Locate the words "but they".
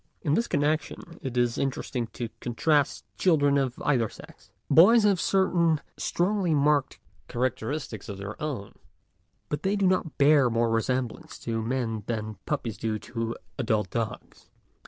9.47-9.75